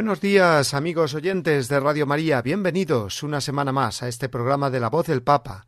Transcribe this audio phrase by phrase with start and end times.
[0.00, 2.40] Buenos días, amigos oyentes de Radio María.
[2.40, 5.66] Bienvenidos una semana más a este programa de la voz del Papa.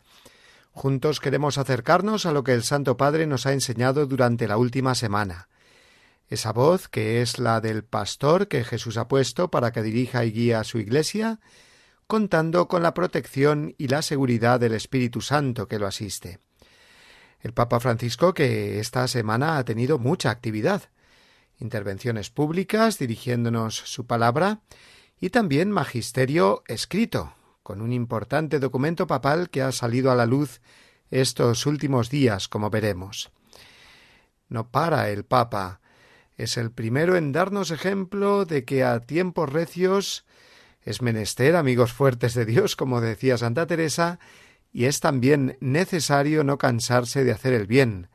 [0.71, 4.95] Juntos queremos acercarnos a lo que el Santo Padre nos ha enseñado durante la última
[4.95, 5.49] semana.
[6.29, 10.33] Esa voz que es la del pastor que Jesús ha puesto para que dirija y
[10.33, 11.39] guíe a su Iglesia,
[12.07, 16.39] contando con la protección y la seguridad del Espíritu Santo que lo asiste.
[17.41, 20.85] El Papa Francisco que esta semana ha tenido mucha actividad
[21.59, 24.61] intervenciones públicas dirigiéndonos su palabra
[25.21, 30.61] y también magisterio escrito, con un importante documento papal que ha salido a la luz
[31.11, 33.31] estos últimos días, como veremos.
[34.49, 35.81] No para el Papa,
[36.37, 40.25] es el primero en darnos ejemplo de que a tiempos recios
[40.83, 44.19] es menester amigos fuertes de Dios, como decía Santa Teresa,
[44.73, 48.09] y es también necesario no cansarse de hacer el bien,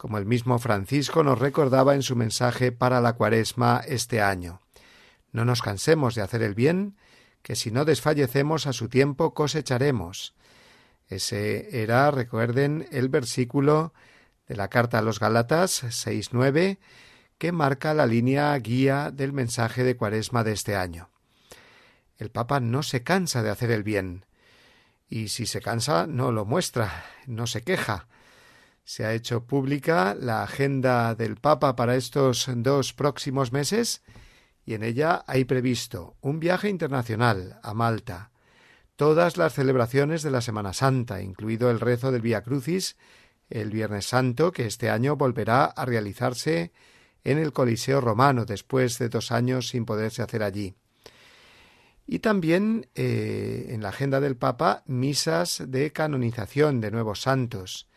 [0.00, 4.62] como el mismo Francisco nos recordaba en su mensaje para la cuaresma este año.
[5.30, 6.96] No nos cansemos de hacer el bien,
[7.42, 10.34] que si no desfallecemos a su tiempo cosecharemos.
[11.06, 13.92] Ese era, recuerden, el versículo
[14.48, 16.78] de la carta a los Galatas 6.9,
[17.36, 21.10] que marca la línea guía del mensaje de cuaresma de este año.
[22.16, 24.24] El Papa no se cansa de hacer el bien,
[25.10, 28.06] y si se cansa no lo muestra, no se queja,
[28.84, 34.02] se ha hecho pública la agenda del Papa para estos dos próximos meses
[34.64, 38.30] y en ella hay previsto un viaje internacional a Malta,
[38.96, 42.96] todas las celebraciones de la Semana Santa, incluido el rezo del Vía Crucis,
[43.48, 46.72] el Viernes Santo, que este año volverá a realizarse
[47.24, 50.74] en el Coliseo Romano después de dos años sin poderse hacer allí.
[52.06, 57.88] Y también eh, en la agenda del Papa misas de canonización de nuevos santos,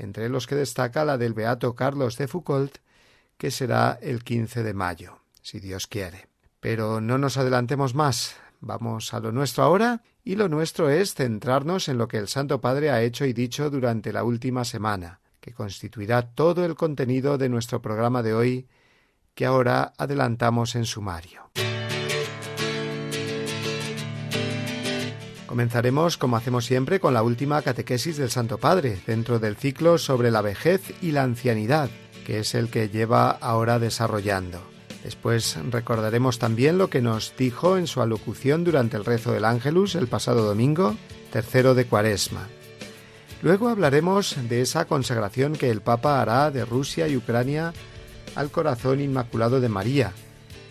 [0.00, 2.78] entre los que destaca la del Beato Carlos de Foucault,
[3.36, 6.28] que será el 15 de mayo, si Dios quiere.
[6.60, 11.88] Pero no nos adelantemos más, vamos a lo nuestro ahora, y lo nuestro es centrarnos
[11.88, 15.52] en lo que el Santo Padre ha hecho y dicho durante la última semana, que
[15.52, 18.68] constituirá todo el contenido de nuestro programa de hoy,
[19.34, 21.50] que ahora adelantamos en sumario.
[25.50, 30.30] Comenzaremos, como hacemos siempre, con la última catequesis del Santo Padre, dentro del ciclo sobre
[30.30, 31.90] la vejez y la ancianidad,
[32.24, 34.62] que es el que lleva ahora desarrollando.
[35.02, 39.96] Después recordaremos también lo que nos dijo en su alocución durante el rezo del Ángelus
[39.96, 40.94] el pasado domingo,
[41.32, 42.46] tercero de Cuaresma.
[43.42, 47.72] Luego hablaremos de esa consagración que el Papa hará de Rusia y Ucrania
[48.36, 50.12] al corazón inmaculado de María,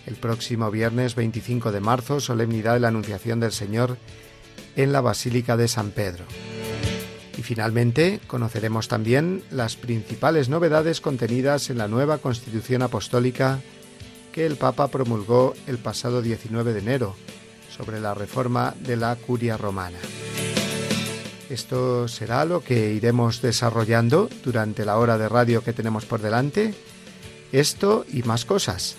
[0.05, 3.97] el próximo viernes 25 de marzo, solemnidad de la Anunciación del Señor
[4.75, 6.25] en la Basílica de San Pedro.
[7.37, 13.61] Y finalmente conoceremos también las principales novedades contenidas en la nueva Constitución Apostólica
[14.33, 17.15] que el Papa promulgó el pasado 19 de enero
[17.75, 19.99] sobre la reforma de la curia romana.
[21.49, 26.75] Esto será lo que iremos desarrollando durante la hora de radio que tenemos por delante.
[27.51, 28.97] Esto y más cosas.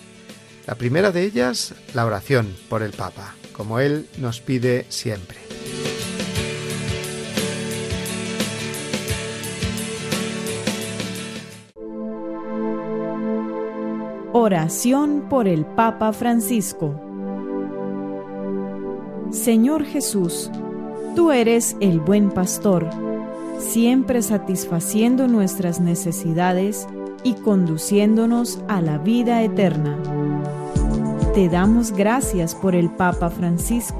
[0.67, 5.50] La primera de ellas, la oración por el Papa, como él nos pide siempre.
[14.33, 17.11] Oración por el Papa Francisco
[19.31, 20.51] Señor Jesús,
[21.15, 22.89] tú eres el buen pastor,
[23.59, 26.85] siempre satisfaciendo nuestras necesidades
[27.23, 29.97] y conduciéndonos a la vida eterna.
[31.33, 33.99] Te damos gracias por el Papa Francisco,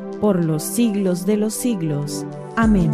[0.21, 2.25] por los siglos de los siglos.
[2.55, 2.91] Amén.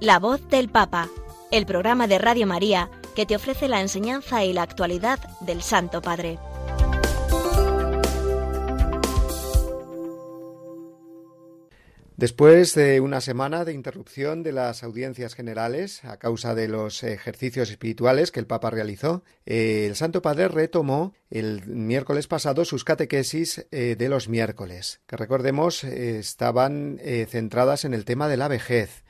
[0.00, 1.08] La voz del Papa,
[1.50, 6.02] el programa de Radio María que te ofrece la enseñanza y la actualidad del Santo
[6.02, 6.38] Padre.
[12.16, 17.70] Después de una semana de interrupción de las audiencias generales a causa de los ejercicios
[17.70, 23.66] espirituales que el Papa realizó, eh, el Santo Padre retomó el miércoles pasado sus catequesis
[23.72, 29.03] eh, de los miércoles, que recordemos eh, estaban centradas en el tema de la vejez,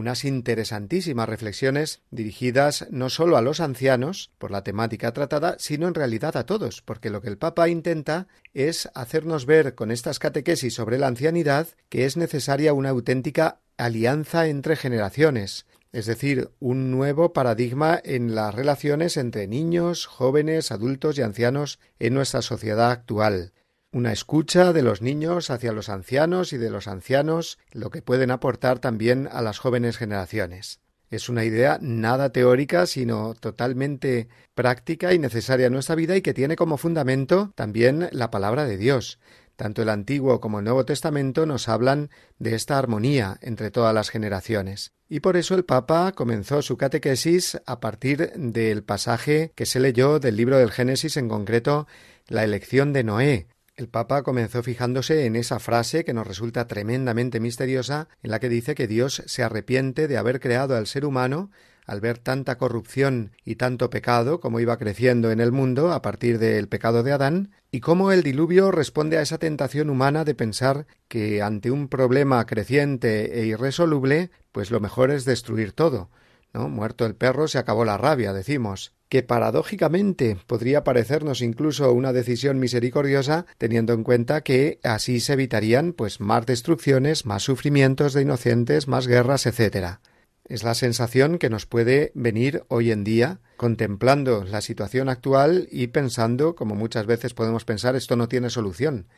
[0.00, 5.94] unas interesantísimas reflexiones dirigidas no solo a los ancianos por la temática tratada, sino en
[5.94, 10.74] realidad a todos, porque lo que el Papa intenta es hacernos ver con estas catequesis
[10.74, 17.32] sobre la ancianidad que es necesaria una auténtica alianza entre generaciones, es decir, un nuevo
[17.32, 23.52] paradigma en las relaciones entre niños, jóvenes, adultos y ancianos en nuestra sociedad actual,
[23.92, 28.30] una escucha de los niños hacia los ancianos y de los ancianos, lo que pueden
[28.30, 30.80] aportar también a las jóvenes generaciones.
[31.10, 36.34] Es una idea nada teórica, sino totalmente práctica y necesaria en nuestra vida y que
[36.34, 39.18] tiene como fundamento también la palabra de Dios.
[39.56, 44.08] Tanto el Antiguo como el Nuevo Testamento nos hablan de esta armonía entre todas las
[44.08, 44.92] generaciones.
[45.08, 50.20] Y por eso el Papa comenzó su catequesis a partir del pasaje que se leyó
[50.20, 51.88] del libro del Génesis, en concreto
[52.28, 53.48] la elección de Noé,
[53.80, 58.50] el Papa comenzó fijándose en esa frase que nos resulta tremendamente misteriosa, en la que
[58.50, 61.50] dice que Dios se arrepiente de haber creado al ser humano
[61.86, 66.38] al ver tanta corrupción y tanto pecado como iba creciendo en el mundo a partir
[66.38, 70.86] del pecado de Adán, y cómo el diluvio responde a esa tentación humana de pensar
[71.08, 76.10] que ante un problema creciente e irresoluble, pues lo mejor es destruir todo.
[76.52, 76.68] ¿No?
[76.68, 82.60] Muerto el perro se acabó la rabia, decimos que paradójicamente podría parecernos incluso una decisión
[82.60, 88.86] misericordiosa, teniendo en cuenta que así se evitarían pues más destrucciones, más sufrimientos de inocentes,
[88.86, 89.98] más guerras, etc.
[90.44, 95.88] Es la sensación que nos puede venir hoy en día contemplando la situación actual y
[95.88, 99.08] pensando, como muchas veces podemos pensar, esto no tiene solución.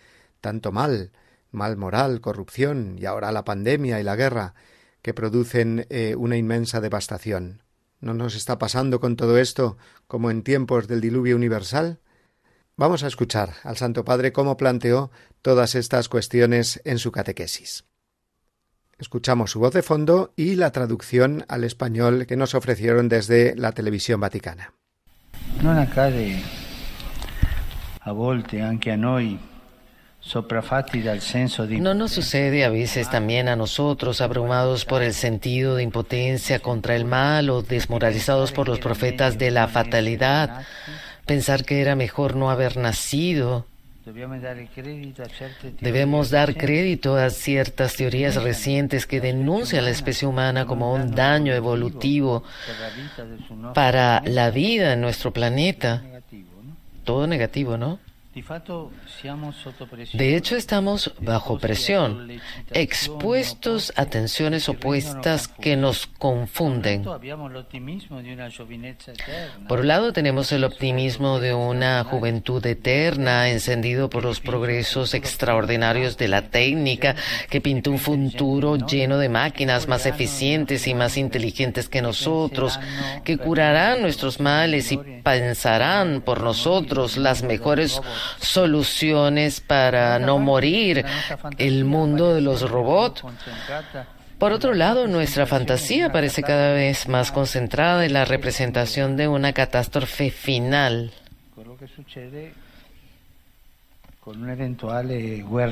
[0.41, 1.13] Tanto mal,
[1.51, 4.55] mal moral, corrupción y ahora la pandemia y la guerra
[5.03, 7.62] que producen eh, una inmensa devastación.
[8.03, 9.79] ¿No nos está pasando con todo esto
[10.09, 12.01] como en tiempos del diluvio universal?
[12.77, 17.85] Vamos a escuchar al Santo Padre cómo planteó todas estas cuestiones en su catequesis.
[18.99, 23.71] Escuchamos su voz de fondo y la traducción al español que nos ofrecieron desde la
[23.71, 24.75] televisión vaticana.
[25.63, 25.71] No
[28.05, 29.39] a volte anche a noi
[31.81, 36.95] no nos sucede a veces también a nosotros, abrumados por el sentido de impotencia contra
[36.95, 40.65] el mal o desmoralizados por los profetas de la fatalidad,
[41.27, 43.67] pensar que era mejor no haber nacido.
[45.81, 51.53] Debemos dar crédito a ciertas teorías recientes que denuncian la especie humana como un daño
[51.53, 52.43] evolutivo
[53.75, 56.03] para la vida en nuestro planeta.
[57.05, 57.99] Todo negativo, ¿no?
[60.15, 62.41] De hecho, estamos bajo presión,
[62.73, 67.05] expuestos a tensiones opuestas que nos confunden.
[69.69, 76.17] Por un lado, tenemos el optimismo de una juventud eterna, encendido por los progresos extraordinarios
[76.17, 77.15] de la técnica,
[77.51, 82.81] que pinta un futuro lleno de máquinas más eficientes y más inteligentes que nosotros,
[83.25, 88.01] que curarán nuestros males y pensarán por nosotros las mejores
[88.39, 91.05] soluciones para no morir,
[91.59, 93.25] el mundo de los robots.
[94.39, 99.53] Por otro lado, nuestra fantasía parece cada vez más concentrada en la representación de una
[99.53, 101.13] catástrofe final.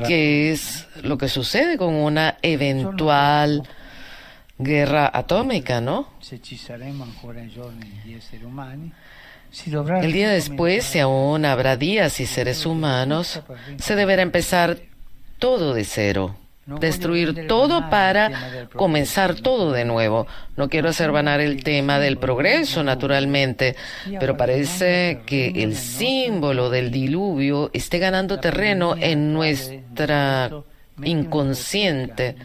[0.07, 3.69] ¿Qué es lo que sucede con una eventual
[4.59, 6.09] guerra atómica, no?
[10.03, 13.41] El día después, si aún habrá días y seres humanos,
[13.79, 14.79] se deberá empezar
[15.39, 16.37] todo de cero,
[16.81, 20.27] destruir todo para comenzar todo de nuevo.
[20.57, 23.75] No quiero hacer vanar el tema del progreso, naturalmente,
[24.21, 30.51] pero parece que el símbolo del diluvio esté ganando terreno en nuestra
[31.05, 32.37] inconsciente.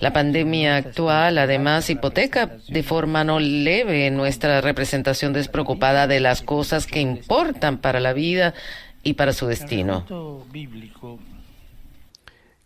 [0.00, 6.86] La pandemia actual, además, hipoteca de forma no leve nuestra representación despreocupada de las cosas
[6.86, 8.54] que importan para la vida
[9.02, 10.06] y para su destino.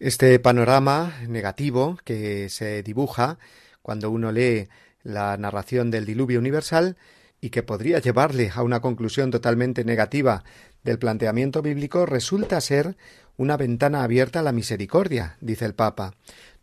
[0.01, 3.39] Este panorama negativo que se dibuja
[3.83, 4.69] cuando uno lee
[5.03, 6.97] la narración del diluvio universal
[7.41, 10.45] y que podría llevarle a una conclusión totalmente negativa
[10.83, 12.97] del planteamiento bíblico resulta ser
[13.37, 16.15] una ventana abierta a la misericordia, dice el Papa.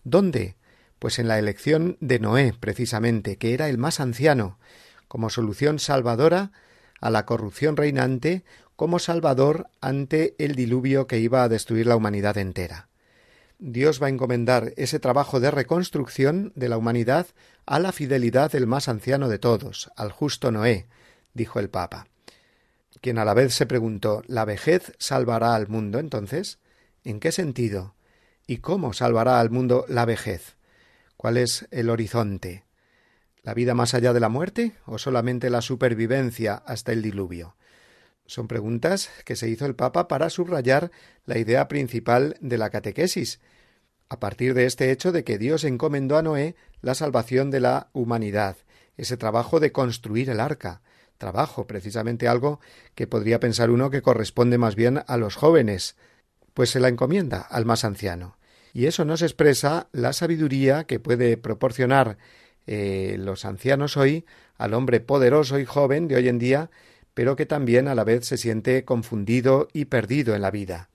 [0.03, 0.55] ¿Dónde?
[0.99, 4.59] Pues en la elección de Noé, precisamente, que era el más anciano,
[5.07, 6.51] como solución salvadora
[7.01, 8.43] a la corrupción reinante,
[8.75, 12.87] como salvador ante el diluvio que iba a destruir la humanidad entera.
[13.59, 17.27] Dios va a encomendar ese trabajo de reconstrucción de la humanidad
[17.67, 20.87] a la fidelidad del más anciano de todos, al justo Noé,
[21.33, 22.07] dijo el Papa,
[23.00, 26.60] quien a la vez se preguntó ¿La vejez salvará al mundo entonces?
[27.03, 27.95] ¿En qué sentido?
[28.48, 30.57] ¿Y cómo salvará al mundo la vejez?
[31.17, 32.65] ¿Cuál es el horizonte?
[33.43, 37.55] ¿La vida más allá de la muerte o solamente la supervivencia hasta el diluvio?
[38.25, 40.91] Son preguntas que se hizo el Papa para subrayar
[41.25, 43.39] la idea principal de la catequesis,
[44.10, 47.89] a partir de este hecho de que Dios encomendó a Noé la salvación de la
[47.93, 48.57] humanidad,
[48.98, 50.81] ese trabajo de construir el arca,
[51.21, 52.59] trabajo, precisamente algo
[52.95, 55.95] que podría pensar uno que corresponde más bien a los jóvenes,
[56.53, 58.37] pues se la encomienda al más anciano.
[58.73, 62.17] Y eso nos expresa la sabiduría que puede proporcionar
[62.67, 64.25] eh, los ancianos hoy
[64.57, 66.69] al hombre poderoso y joven de hoy en día
[67.13, 70.89] pero que también a la vez se siente confundido y perdido en la vida.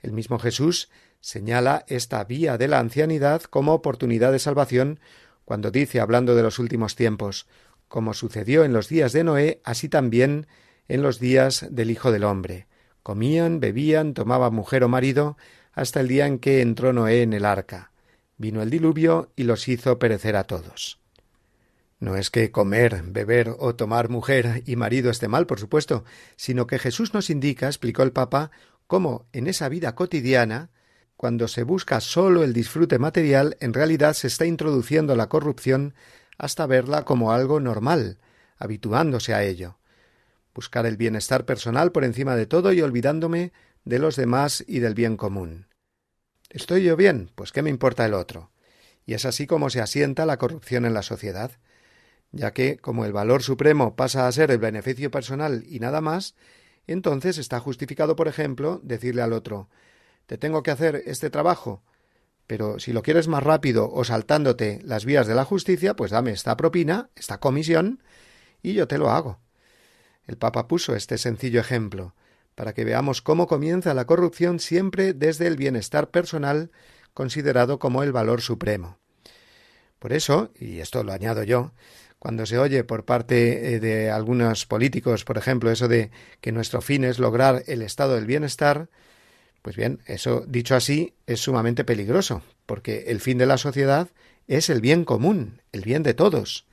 [0.00, 5.00] El mismo Jesús señala esta vía de la ancianidad como oportunidad de salvación
[5.44, 7.46] cuando dice, hablando de los últimos tiempos,
[7.88, 10.46] como sucedió en los días de Noé, así también
[10.88, 12.66] en los días del Hijo del Hombre.
[13.02, 15.36] Comían, bebían, tomaban mujer o marido,
[15.72, 17.92] hasta el día en que entró Noé en el arca.
[18.36, 21.00] Vino el diluvio y los hizo perecer a todos.
[22.00, 26.04] No es que comer, beber o tomar mujer y marido esté mal, por supuesto,
[26.36, 28.52] sino que Jesús nos indica, explicó el Papa,
[28.86, 30.70] cómo en esa vida cotidiana,
[31.16, 35.94] cuando se busca sólo el disfrute material, en realidad se está introduciendo la corrupción
[36.38, 38.18] hasta verla como algo normal,
[38.56, 39.78] habituándose a ello.
[40.54, 43.52] Buscar el bienestar personal por encima de todo y olvidándome
[43.84, 45.66] de los demás y del bien común.
[46.48, 47.30] ¿Estoy yo bien?
[47.34, 48.50] Pues qué me importa el otro.
[49.04, 51.52] Y es así como se asienta la corrupción en la sociedad
[52.30, 56.34] ya que, como el valor supremo pasa a ser el beneficio personal y nada más,
[56.86, 59.68] entonces está justificado, por ejemplo, decirle al otro
[60.28, 61.82] te tengo que hacer este trabajo,
[62.48, 66.32] pero si lo quieres más rápido o saltándote las vías de la justicia, pues dame
[66.32, 68.02] esta propina, esta comisión,
[68.62, 69.38] y yo te lo hago.
[70.26, 72.14] El Papa puso este sencillo ejemplo,
[72.54, 76.70] para que veamos cómo comienza la corrupción siempre desde el bienestar personal
[77.12, 78.98] considerado como el valor supremo.
[79.98, 81.72] Por eso, y esto lo añado yo,
[82.18, 86.80] cuando se oye por parte eh, de algunos políticos, por ejemplo, eso de que nuestro
[86.80, 88.88] fin es lograr el estado del bienestar,
[89.62, 94.08] pues bien, eso dicho así es sumamente peligroso, porque el fin de la sociedad
[94.46, 96.66] es el bien común, el bien de todos.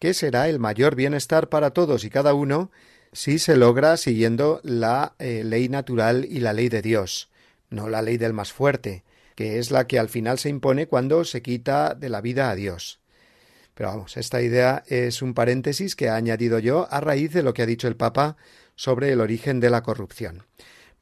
[0.00, 2.70] ¿Qué será el mayor bienestar para todos y cada uno
[3.12, 7.30] si se logra siguiendo la eh, ley natural y la ley de Dios,
[7.70, 11.24] no la ley del más fuerte, que es la que al final se impone cuando
[11.24, 13.00] se quita de la vida a Dios.
[13.74, 17.54] Pero vamos, esta idea es un paréntesis que ha añadido yo a raíz de lo
[17.54, 18.36] que ha dicho el Papa
[18.76, 20.44] sobre el origen de la corrupción.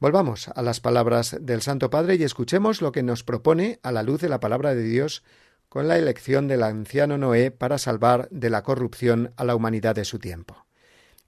[0.01, 4.01] Volvamos a las palabras del Santo Padre y escuchemos lo que nos propone a la
[4.01, 5.21] luz de la palabra de Dios
[5.69, 10.03] con la elección del anciano Noé para salvar de la corrupción a la humanidad de
[10.03, 10.65] su tiempo.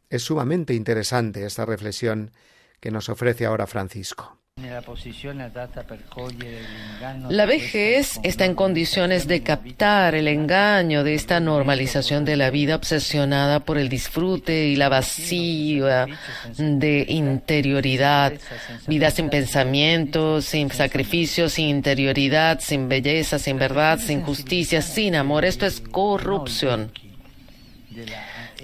[0.09, 2.31] Es sumamente interesante esta reflexión
[2.79, 4.39] que nos ofrece ahora Francisco.
[7.29, 12.75] La vejez está en condiciones de captar el engaño de esta normalización de la vida
[12.75, 16.07] obsesionada por el disfrute y la vacía
[16.57, 18.33] de interioridad.
[18.87, 25.45] Vida sin pensamiento, sin sacrificio, sin interioridad, sin belleza, sin verdad, sin justicia, sin amor.
[25.45, 26.91] Esto es corrupción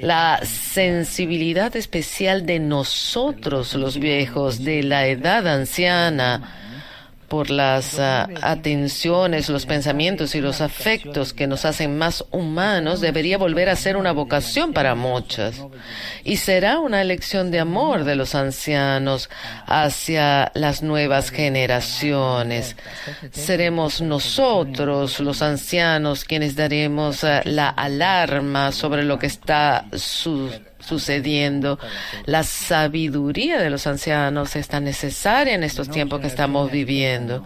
[0.02, 6.69] la sensibilidad especial de nosotros los viejos, de la edad anciana,
[7.30, 13.38] por las ah, atenciones, los pensamientos y los afectos que nos hacen más humanos, debería
[13.38, 15.64] volver a ser una vocación para muchas.
[16.24, 19.30] Y será una elección de amor de los ancianos
[19.66, 22.76] hacia las nuevas generaciones.
[23.32, 31.80] Seremos nosotros, los ancianos, quienes daremos ah, la alarma sobre lo que está sucediendo sucediendo.
[32.26, 37.46] La sabiduría de los ancianos es tan necesaria en estos tiempos que estamos viviendo.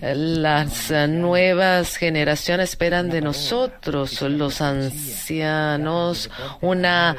[0.00, 6.30] Las nuevas generaciones esperan de nosotros, los ancianos,
[6.60, 7.16] una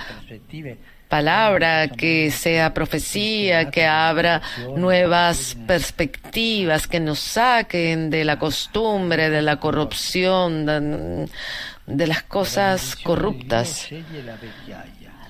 [1.08, 4.42] palabra, que sea profecía, que abra
[4.76, 11.30] nuevas perspectivas, que nos saquen de la costumbre, de la corrupción,
[11.88, 13.88] de las cosas corruptas.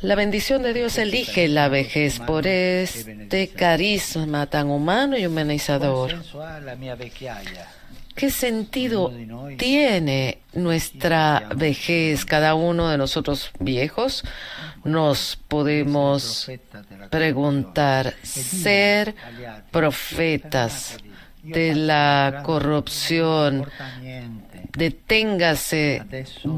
[0.02, 2.20] La bendición de Dios elige la vejez.
[2.20, 6.16] por este carisma tan humano y humanizador.
[8.16, 9.14] ¿Qué sentido
[9.58, 12.26] tiene nuestra vejez?
[12.26, 14.24] Cada uno de nosotros viejos
[14.84, 16.50] nos podemos
[17.12, 19.16] preguntar, ser
[19.70, 20.98] profetas
[21.44, 23.68] de la corrupción,
[24.78, 26.04] deténgase.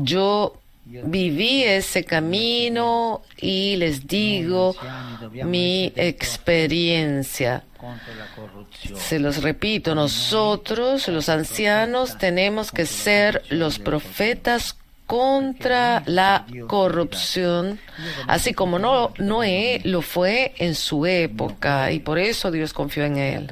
[0.03, 4.75] Yo viví ese camino y les digo
[5.45, 7.63] mi experiencia.
[8.95, 17.79] Se los repito, nosotros, los ancianos, tenemos que ser los profetas contra la corrupción,
[18.27, 23.17] así como no, Noé lo fue en su época y por eso Dios confió en
[23.17, 23.49] él.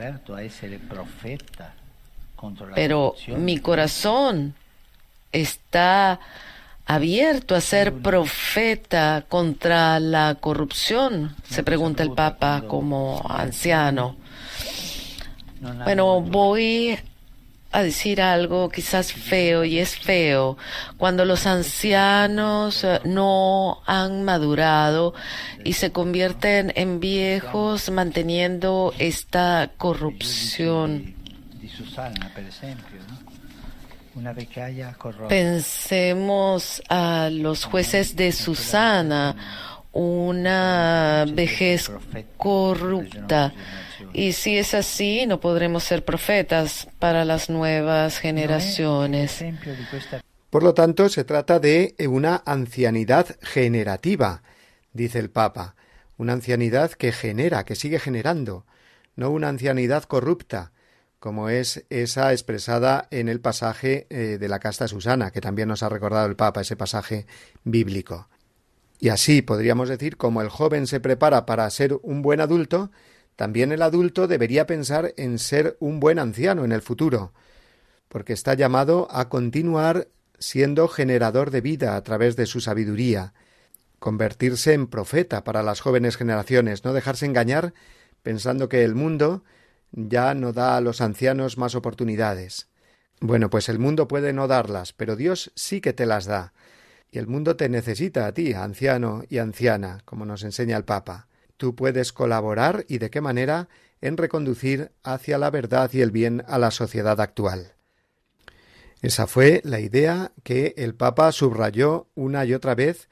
[2.75, 4.56] Pero mi corazón
[5.32, 6.20] está
[6.86, 14.15] abierto a ser profeta contra la corrupción, se pregunta el Papa como anciano.
[15.84, 16.98] Bueno, voy
[17.72, 20.58] a decir algo quizás feo y es feo.
[20.98, 25.13] Cuando los ancianos no han madurado
[25.65, 31.16] y se convierten en viejos manteniendo esta corrupción.
[35.27, 39.36] Pensemos a los jueces de Susana,
[39.91, 41.91] una vejez
[42.38, 43.53] corrupta.
[44.13, 49.43] Y si es así, no podremos ser profetas para las nuevas generaciones.
[50.49, 54.41] Por lo tanto, se trata de una ancianidad generativa,
[54.93, 55.75] dice el Papa,
[56.17, 58.65] una ancianidad que genera, que sigue generando,
[59.15, 60.71] no una ancianidad corrupta,
[61.19, 65.84] como es esa expresada en el pasaje eh, de la casta Susana, que también nos
[65.84, 67.25] ha recordado el Papa, ese pasaje
[67.63, 68.27] bíblico.
[68.99, 72.91] Y así podríamos decir, como el joven se prepara para ser un buen adulto,
[73.36, 77.34] también el adulto debería pensar en ser un buen anciano en el futuro,
[78.10, 80.08] porque está llamado a continuar
[80.39, 83.34] siendo generador de vida a través de su sabiduría,
[83.99, 87.73] convertirse en profeta para las jóvenes generaciones, no dejarse engañar
[88.23, 89.43] pensando que el mundo
[89.91, 92.67] ya no da a los ancianos más oportunidades.
[93.19, 96.54] Bueno, pues el mundo puede no darlas, pero Dios sí que te las da.
[97.10, 101.28] Y el mundo te necesita a ti, anciano y anciana, como nos enseña el Papa.
[101.56, 103.69] Tú puedes colaborar y de qué manera
[104.02, 107.73] en reconducir hacia la verdad y el bien a la sociedad actual.
[109.02, 113.10] Esa fue la idea que el Papa subrayó una y otra vez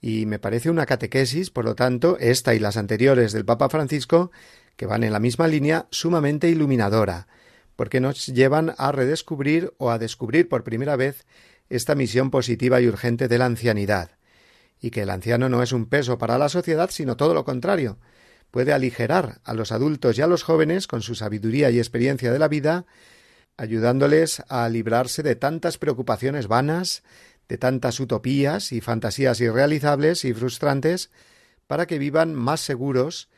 [0.00, 4.30] y me parece una catequesis, por lo tanto, esta y las anteriores del Papa Francisco
[4.76, 7.26] que van en la misma línea, sumamente iluminadora,
[7.76, 11.24] porque nos llevan a redescubrir o a descubrir por primera vez
[11.68, 14.10] esta misión positiva y urgente de la ancianidad,
[14.80, 17.98] y que el anciano no es un peso para la sociedad, sino todo lo contrario,
[18.50, 22.38] puede aligerar a los adultos y a los jóvenes con su sabiduría y experiencia de
[22.38, 22.86] la vida,
[23.56, 27.02] ayudándoles a librarse de tantas preocupaciones vanas,
[27.48, 31.10] de tantas utopías y fantasías irrealizables y frustrantes,
[31.66, 33.28] para que vivan más seguros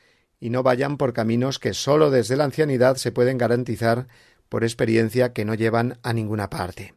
[0.42, 4.08] y no vayan por caminos que sólo desde la ancianidad se pueden garantizar
[4.48, 6.96] por experiencia que no llevan a ninguna parte.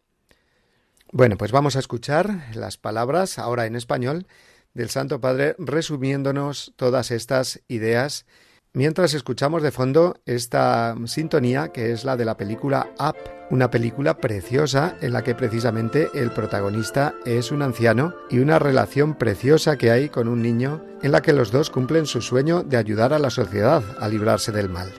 [1.12, 4.26] Bueno, pues vamos a escuchar las palabras, ahora en español,
[4.74, 8.26] del Santo Padre resumiéndonos todas estas ideas
[8.74, 13.16] mientras escuchamos de fondo esta sintonía que es la de la película Up,
[13.50, 19.16] una película preciosa en la que precisamente el protagonista es un anciano y una relación
[19.16, 22.78] preciosa que hay con un niño en la que los dos cumplen su sueño de
[22.78, 24.92] ayudar a la sociedad a librarse del mal.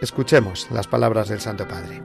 [0.00, 2.02] Escuchemos las palabras del Santo Padre.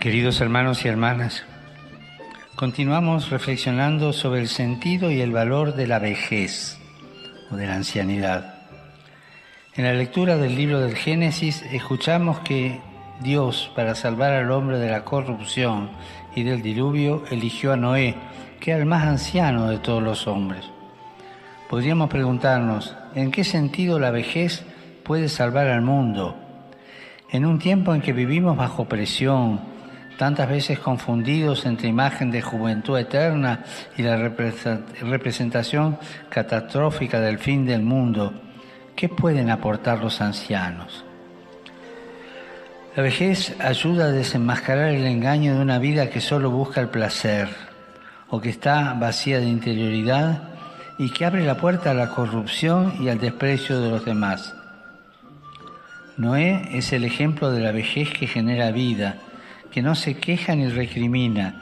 [0.00, 1.44] Queridos hermanos y hermanas,
[2.58, 6.76] Continuamos reflexionando sobre el sentido y el valor de la vejez
[7.52, 8.57] o de la ancianidad.
[9.78, 12.80] En la lectura del libro del Génesis escuchamos que
[13.20, 15.90] Dios, para salvar al hombre de la corrupción
[16.34, 18.16] y del diluvio, eligió a Noé,
[18.58, 20.68] que era el más anciano de todos los hombres.
[21.70, 24.64] Podríamos preguntarnos, ¿en qué sentido la vejez
[25.04, 26.34] puede salvar al mundo?
[27.30, 29.60] En un tiempo en que vivimos bajo presión,
[30.18, 33.62] tantas veces confundidos entre imagen de juventud eterna
[33.96, 38.47] y la representación catastrófica del fin del mundo,
[38.98, 41.04] ¿qué pueden aportar los ancianos?
[42.96, 47.48] La vejez ayuda a desenmascarar el engaño de una vida que solo busca el placer
[48.28, 50.48] o que está vacía de interioridad
[50.98, 54.56] y que abre la puerta a la corrupción y al desprecio de los demás.
[56.16, 59.18] Noé es el ejemplo de la vejez que genera vida,
[59.70, 61.60] que no se queja ni recrimina,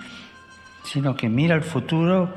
[0.85, 2.35] sino que mira al futuro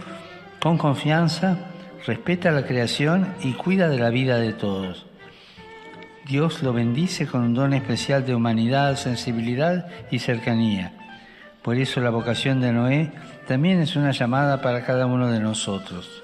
[0.60, 1.58] con confianza,
[2.06, 5.06] respeta la creación y cuida de la vida de todos.
[6.28, 10.94] Dios lo bendice con un don especial de humanidad, sensibilidad y cercanía.
[11.64, 13.12] Por eso la vocación de Noé
[13.48, 16.24] también es una llamada para cada uno de nosotros.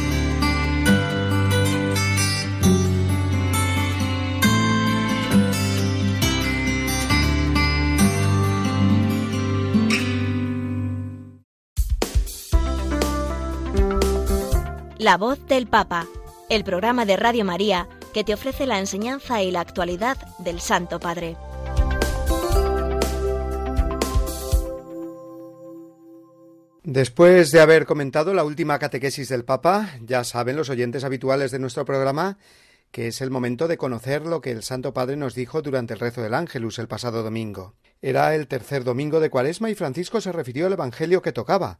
[15.01, 16.05] La voz del Papa,
[16.47, 20.99] el programa de Radio María que te ofrece la enseñanza y la actualidad del Santo
[20.99, 21.35] Padre.
[26.83, 31.57] Después de haber comentado la última catequesis del Papa, ya saben los oyentes habituales de
[31.57, 32.37] nuestro programa
[32.91, 35.99] que es el momento de conocer lo que el Santo Padre nos dijo durante el
[35.99, 37.73] rezo del Ángelus el pasado domingo.
[38.03, 41.79] Era el tercer domingo de Cuaresma y Francisco se refirió al Evangelio que tocaba,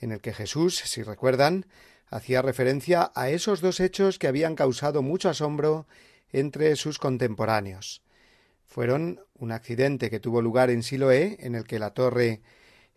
[0.00, 1.66] en el que Jesús, si recuerdan,
[2.08, 5.86] hacía referencia a esos dos hechos que habían causado mucho asombro
[6.32, 8.02] entre sus contemporáneos.
[8.66, 12.40] Fueron un accidente que tuvo lugar en Siloé, en el que la torre,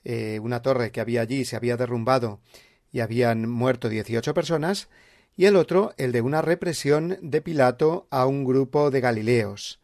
[0.03, 2.39] eh, una torre que había allí se había derrumbado
[2.91, 4.89] y habían muerto dieciocho personas,
[5.37, 9.79] y el otro, el de una represión de Pilato a un grupo de Galileos.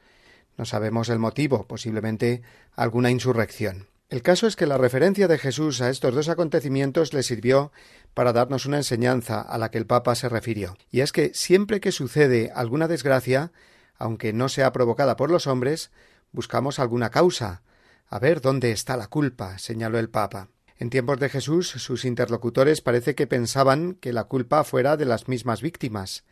[0.57, 2.41] No sabemos el motivo, posiblemente
[2.75, 3.87] alguna insurrección.
[4.07, 7.71] El caso es que la referencia de Jesús a estos dos acontecimientos le sirvió
[8.13, 11.79] para darnos una enseñanza a la que el Papa se refirió, y es que siempre
[11.79, 13.51] que sucede alguna desgracia,
[13.97, 15.89] aunque no sea provocada por los hombres,
[16.31, 17.63] buscamos alguna causa.
[18.07, 20.49] A ver dónde está la culpa, señaló el Papa.
[20.77, 25.27] En tiempos de Jesús, sus interlocutores parece que pensaban que la culpa fuera de las
[25.27, 26.25] mismas víctimas,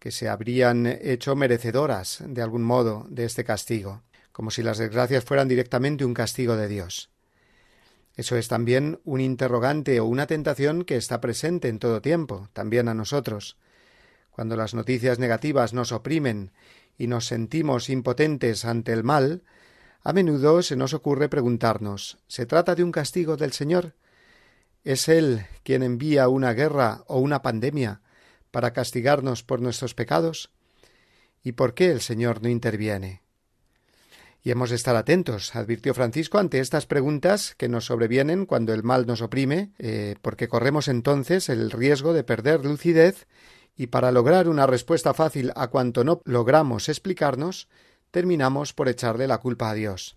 [0.00, 5.24] que se habrían hecho merecedoras, de algún modo, de este castigo, como si las desgracias
[5.24, 7.10] fueran directamente un castigo de Dios.
[8.16, 12.88] Eso es también un interrogante o una tentación que está presente en todo tiempo, también
[12.88, 13.56] a nosotros.
[14.30, 16.52] Cuando las noticias negativas nos oprimen
[16.98, 19.42] y nos sentimos impotentes ante el mal,
[20.02, 23.94] a menudo se nos ocurre preguntarnos ¿Se trata de un castigo del Señor?
[24.84, 28.02] ¿Es Él quien envía una guerra o una pandemia
[28.50, 30.50] para castigarnos por nuestros pecados?
[31.42, 33.21] ¿Y por qué el Señor no interviene?
[34.44, 38.82] Y hemos de estar atentos, advirtió Francisco, ante estas preguntas que nos sobrevienen cuando el
[38.82, 43.28] mal nos oprime, eh, porque corremos entonces el riesgo de perder lucidez
[43.76, 47.68] y para lograr una respuesta fácil a cuanto no logramos explicarnos,
[48.10, 50.16] terminamos por echarle la culpa a Dios.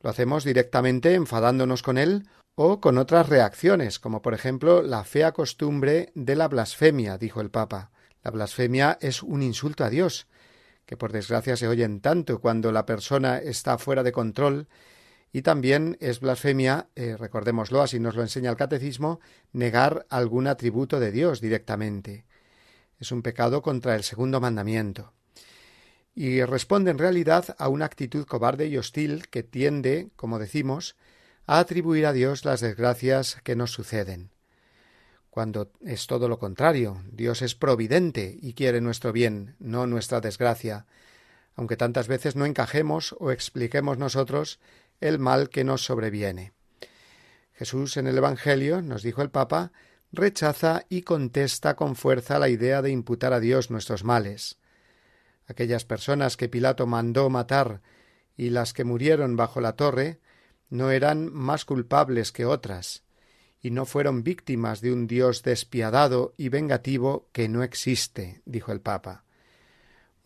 [0.00, 5.30] Lo hacemos directamente enfadándonos con Él o con otras reacciones, como por ejemplo la fea
[5.30, 7.92] costumbre de la blasfemia, dijo el Papa.
[8.22, 10.26] La blasfemia es un insulto a Dios,
[10.88, 14.68] que por desgracia se oyen tanto cuando la persona está fuera de control,
[15.30, 19.20] y también es blasfemia, eh, recordémoslo, así nos lo enseña el catecismo,
[19.52, 22.24] negar algún atributo de Dios directamente.
[22.98, 25.12] Es un pecado contra el segundo mandamiento.
[26.14, 30.96] Y responde en realidad a una actitud cobarde y hostil que tiende, como decimos,
[31.46, 34.30] a atribuir a Dios las desgracias que nos suceden
[35.38, 37.00] cuando es todo lo contrario.
[37.12, 40.86] Dios es providente y quiere nuestro bien, no nuestra desgracia,
[41.54, 44.58] aunque tantas veces no encajemos o expliquemos nosotros
[45.00, 46.54] el mal que nos sobreviene.
[47.52, 49.70] Jesús en el Evangelio, nos dijo el Papa,
[50.10, 54.58] rechaza y contesta con fuerza la idea de imputar a Dios nuestros males.
[55.46, 57.80] Aquellas personas que Pilato mandó matar
[58.36, 60.18] y las que murieron bajo la torre
[60.68, 63.04] no eran más culpables que otras,
[63.60, 68.80] y no fueron víctimas de un Dios despiadado y vengativo que no existe, dijo el
[68.80, 69.24] Papa.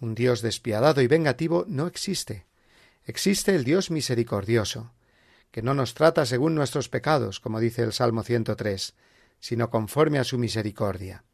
[0.01, 2.47] Un Dios despiadado y vengativo no existe.
[3.05, 4.93] Existe el Dios misericordioso,
[5.51, 8.95] que no nos trata según nuestros pecados, como dice el Salmo 103,
[9.39, 11.25] sino conforme a su misericordia.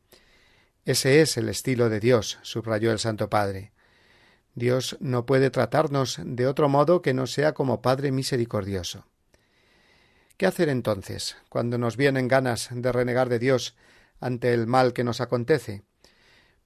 [0.84, 3.72] Ese es el estilo de Dios, subrayó el Santo Padre.
[4.54, 9.06] Dios no puede tratarnos de otro modo que no sea como Padre misericordioso.
[10.38, 13.74] ¿Qué hacer entonces cuando nos vienen ganas de renegar de Dios
[14.20, 15.83] ante el mal que nos acontece?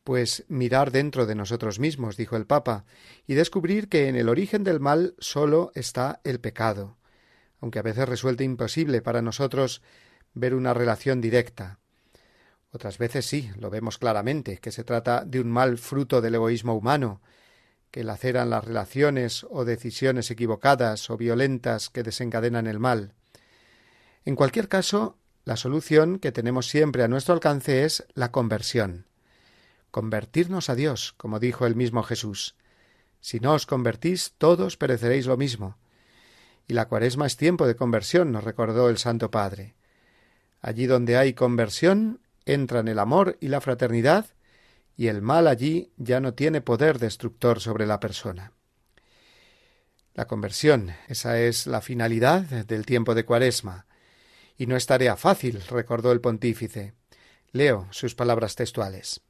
[0.04, 2.84] Pues mirar dentro de nosotros mismos, dijo el Papa,
[3.26, 6.98] y descubrir que en el origen del mal solo está el pecado,
[7.60, 9.80] aunque a veces resulte imposible para nosotros
[10.34, 11.78] ver una relación directa.
[12.72, 16.74] Otras veces sí, lo vemos claramente, que se trata de un mal fruto del egoísmo
[16.74, 17.22] humano,
[17.90, 23.14] que laceran las relaciones o decisiones equivocadas o violentas que desencadenan el mal.
[24.24, 29.06] En cualquier caso, la solución que tenemos siempre a nuestro alcance es la conversión.
[29.90, 32.54] Convertirnos a Dios, como dijo el mismo Jesús.
[33.20, 35.78] Si no os convertís, todos pereceréis lo mismo.
[36.68, 39.74] Y la cuaresma es tiempo de conversión, nos recordó el Santo Padre.
[40.60, 44.26] Allí donde hay conversión, entran el amor y la fraternidad,
[44.96, 48.52] y el mal allí ya no tiene poder destructor sobre la persona.
[50.14, 53.86] La conversión, esa es la finalidad del tiempo de Cuaresma.
[54.62, 56.92] Y no es tarea fácil, recordó el pontífice.
[57.50, 59.20] Leo sus palabras textuales.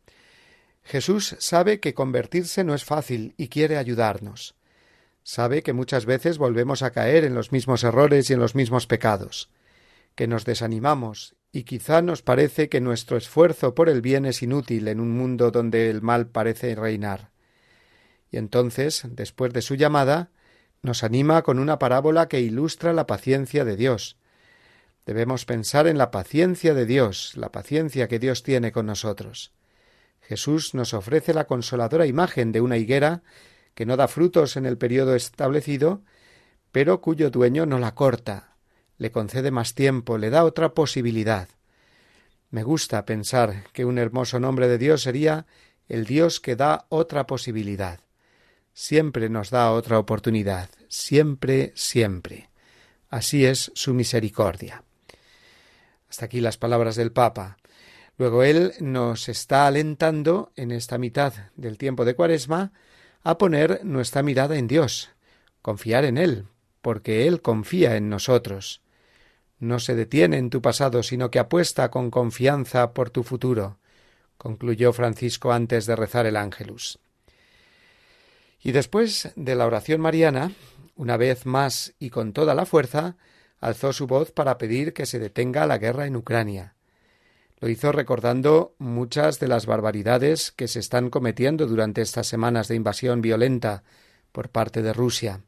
[0.82, 4.56] Jesús sabe que convertirse no es fácil y quiere ayudarnos.
[5.22, 8.86] Sabe que muchas veces volvemos a caer en los mismos errores y en los mismos
[8.86, 9.48] pecados,
[10.16, 14.86] que nos desanimamos y quizá nos parece que nuestro esfuerzo por el bien es inútil
[14.86, 17.30] en un mundo donde el mal parece reinar.
[18.30, 20.30] Y entonces, después de su llamada,
[20.82, 24.18] nos anima con una parábola que ilustra la paciencia de Dios.
[25.04, 29.52] Debemos pensar en la paciencia de Dios, la paciencia que Dios tiene con nosotros.
[30.20, 33.22] Jesús nos ofrece la consoladora imagen de una higuera
[33.74, 36.02] que no da frutos en el periodo establecido,
[36.70, 38.56] pero cuyo dueño no la corta,
[38.98, 41.48] le concede más tiempo, le da otra posibilidad.
[42.50, 45.46] Me gusta pensar que un hermoso nombre de Dios sería
[45.88, 48.00] el Dios que da otra posibilidad.
[48.74, 52.50] Siempre nos da otra oportunidad, siempre, siempre.
[53.08, 54.84] Así es su misericordia.
[56.12, 57.56] Hasta aquí las palabras del Papa.
[58.18, 62.72] Luego él nos está alentando en esta mitad del tiempo de Cuaresma
[63.22, 65.08] a poner nuestra mirada en Dios,
[65.62, 66.48] confiar en Él,
[66.82, 68.82] porque Él confía en nosotros
[69.62, 73.78] no se detiene en tu pasado, sino que apuesta con confianza por tu futuro,
[74.36, 76.98] concluyó Francisco antes de rezar el ángelus.
[78.60, 80.50] Y después de la oración mariana,
[80.96, 83.16] una vez más y con toda la fuerza,
[83.62, 86.74] alzó su voz para pedir que se detenga la guerra en Ucrania.
[87.60, 92.74] Lo hizo recordando muchas de las barbaridades que se están cometiendo durante estas semanas de
[92.74, 93.84] invasión violenta
[94.32, 95.42] por parte de Rusia.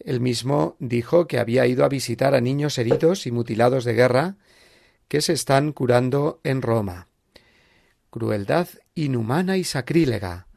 [0.00, 4.36] Él mismo dijo que había ido a visitar a niños heridos y mutilados de guerra
[5.06, 7.06] que se están curando en Roma.
[8.10, 8.66] Crueldad
[8.96, 10.48] inhumana y sacrílega.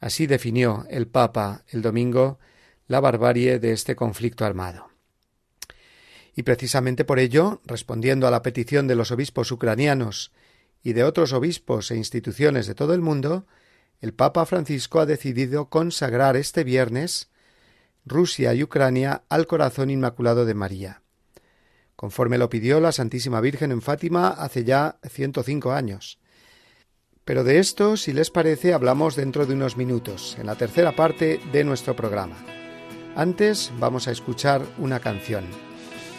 [0.00, 2.38] Así definió el Papa el domingo
[2.86, 4.91] la barbarie de este conflicto armado.
[6.34, 10.32] Y precisamente por ello, respondiendo a la petición de los obispos ucranianos
[10.82, 13.46] y de otros obispos e instituciones de todo el mundo,
[14.00, 17.30] el Papa Francisco ha decidido consagrar este viernes
[18.04, 21.02] Rusia y Ucrania al corazón inmaculado de María,
[21.94, 26.18] conforme lo pidió la Santísima Virgen en Fátima hace ya 105 años.
[27.24, 31.40] Pero de esto, si les parece, hablamos dentro de unos minutos, en la tercera parte
[31.52, 32.36] de nuestro programa.
[33.14, 35.44] Antes vamos a escuchar una canción,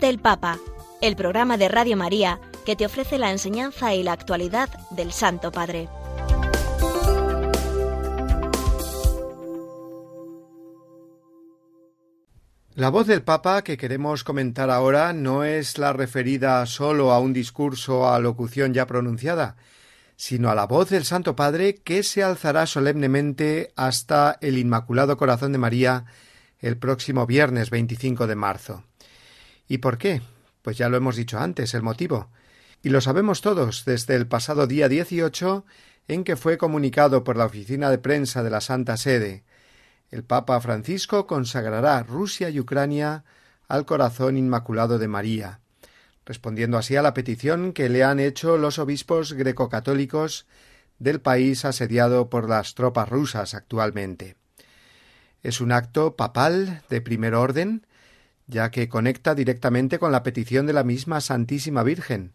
[0.00, 0.58] del Papa,
[1.00, 5.52] el programa de Radio María que te ofrece la enseñanza y la actualidad del Santo
[5.52, 5.88] Padre.
[12.74, 17.32] La voz del Papa que queremos comentar ahora no es la referida solo a un
[17.32, 19.56] discurso o a locución ya pronunciada,
[20.16, 25.52] sino a la voz del Santo Padre que se alzará solemnemente hasta el Inmaculado Corazón
[25.52, 26.06] de María
[26.58, 28.82] el próximo viernes 25 de marzo.
[29.68, 30.22] ¿Y por qué?
[30.62, 32.30] Pues ya lo hemos dicho antes, el motivo.
[32.82, 35.64] Y lo sabemos todos desde el pasado día 18
[36.08, 39.44] en que fue comunicado por la oficina de prensa de la Santa Sede
[40.14, 43.24] el Papa Francisco consagrará Rusia y Ucrania
[43.66, 45.58] al corazón inmaculado de María,
[46.24, 50.46] respondiendo así a la petición que le han hecho los obispos grecocatólicos
[51.00, 54.36] del país asediado por las tropas rusas actualmente.
[55.42, 57.84] Es un acto papal de primer orden,
[58.46, 62.34] ya que conecta directamente con la petición de la misma Santísima Virgen,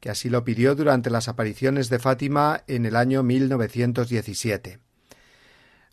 [0.00, 4.78] que así lo pidió durante las apariciones de Fátima en el año 1917.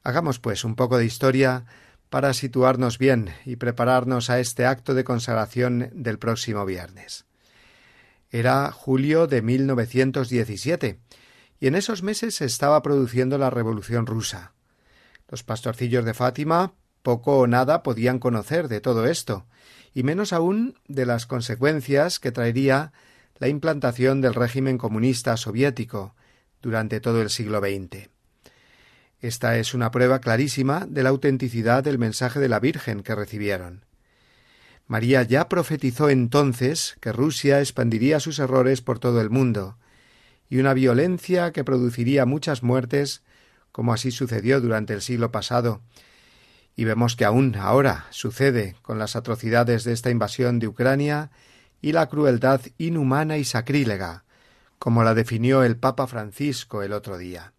[0.03, 1.65] Hagamos, pues, un poco de historia
[2.09, 7.25] para situarnos bien y prepararnos a este acto de consagración del próximo viernes.
[8.29, 10.99] Era julio de 1917,
[11.59, 14.53] y en esos meses se estaba produciendo la Revolución rusa.
[15.27, 16.73] Los pastorcillos de Fátima
[17.07, 19.45] poco o nada podían conocer de todo esto,
[19.93, 22.91] y menos aún de las consecuencias que traería
[23.37, 26.15] la implantación del régimen comunista soviético
[26.61, 28.09] durante todo el siglo XX.
[29.21, 33.85] Esta es una prueba clarísima de la autenticidad del mensaje de la Virgen que recibieron.
[34.85, 39.77] María ya profetizó entonces que Rusia expandiría sus errores por todo el mundo,
[40.49, 43.23] y una violencia que produciría muchas muertes,
[43.71, 45.81] como así sucedió durante el siglo pasado,
[46.77, 51.31] y vemos que aún ahora sucede con las atrocidades de esta invasión de Ucrania
[51.81, 54.25] y la crueldad inhumana y sacrílega,
[54.77, 57.53] como la definió el Papa Francisco el otro día.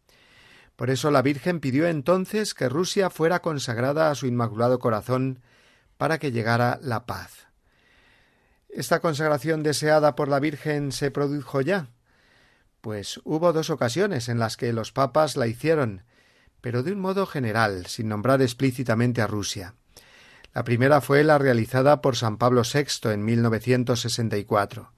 [0.76, 5.40] Por eso la Virgen pidió entonces que Rusia fuera consagrada a su Inmaculado Corazón
[5.96, 7.48] para que llegara la paz.
[8.68, 11.88] ¿Esta consagración deseada por la Virgen se produjo ya?
[12.80, 16.04] Pues hubo dos ocasiones en las que los papas la hicieron,
[16.60, 19.74] pero de un modo general, sin nombrar explícitamente a Rusia.
[20.54, 24.92] La primera fue la realizada por San Pablo VI en 1964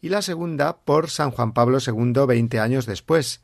[0.00, 3.42] y la segunda por San Juan Pablo II veinte años después,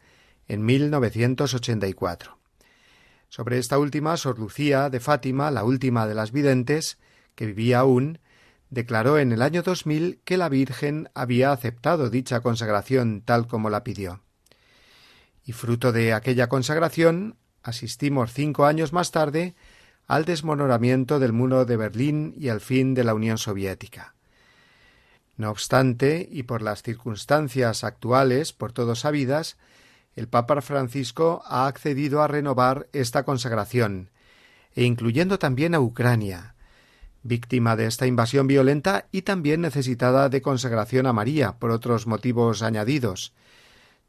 [0.48, 2.38] en 1984.
[3.28, 6.98] Sobre esta última, Sor Lucía de Fátima, la última de las videntes,
[7.34, 8.18] que vivía aún,
[8.68, 13.84] declaró en el año 2000 que la Virgen había aceptado dicha consagración tal como la
[13.84, 14.22] pidió.
[15.44, 19.54] Y fruto de aquella consagración, asistimos cinco años más tarde
[20.06, 24.14] al desmoronamiento del muro de Berlín y al fin de la Unión Soviética.
[25.36, 29.56] No obstante, y por las circunstancias actuales, por todos sabidas,
[30.14, 34.10] el Papa Francisco ha accedido a renovar esta consagración,
[34.74, 36.54] e incluyendo también a Ucrania,
[37.22, 42.62] víctima de esta invasión violenta y también necesitada de consagración a María por otros motivos
[42.62, 43.32] añadidos,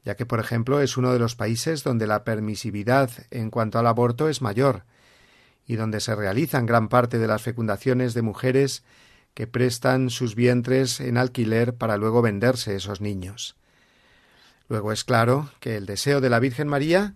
[0.04, 3.88] ya que, por ejemplo, es uno de los países donde la permisividad en cuanto al
[3.88, 4.84] aborto es mayor,
[5.66, 8.84] y donde se realizan gran parte de las fecundaciones de mujeres
[9.34, 13.56] que prestan sus vientres en alquiler para luego venderse esos niños.
[14.68, 17.16] Luego es claro que el deseo de la Virgen María